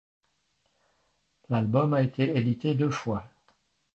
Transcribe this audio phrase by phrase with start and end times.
[1.49, 3.29] L'album a été édité deux fois.